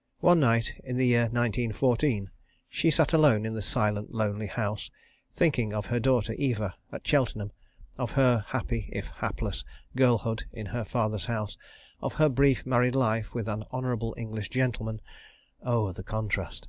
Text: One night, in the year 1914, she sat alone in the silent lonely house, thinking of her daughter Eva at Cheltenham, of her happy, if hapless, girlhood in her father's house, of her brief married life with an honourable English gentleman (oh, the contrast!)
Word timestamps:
One 0.18 0.40
night, 0.40 0.74
in 0.82 0.96
the 0.96 1.06
year 1.06 1.26
1914, 1.28 2.32
she 2.68 2.90
sat 2.90 3.12
alone 3.12 3.46
in 3.46 3.54
the 3.54 3.62
silent 3.62 4.12
lonely 4.12 4.48
house, 4.48 4.90
thinking 5.32 5.72
of 5.72 5.86
her 5.86 6.00
daughter 6.00 6.32
Eva 6.32 6.74
at 6.90 7.06
Cheltenham, 7.06 7.52
of 7.96 8.10
her 8.18 8.44
happy, 8.48 8.88
if 8.92 9.06
hapless, 9.10 9.64
girlhood 9.94 10.42
in 10.52 10.66
her 10.74 10.84
father's 10.84 11.26
house, 11.26 11.56
of 12.02 12.14
her 12.14 12.28
brief 12.28 12.66
married 12.66 12.96
life 12.96 13.32
with 13.32 13.46
an 13.46 13.62
honourable 13.72 14.12
English 14.18 14.48
gentleman 14.50 15.00
(oh, 15.62 15.92
the 15.92 16.02
contrast!) 16.02 16.66